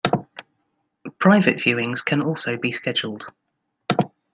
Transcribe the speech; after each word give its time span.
Private 1.19 1.57
viewings 1.57 2.03
can 2.03 2.23
also 2.23 2.57
be 2.57 2.71
scheduled. 2.71 3.27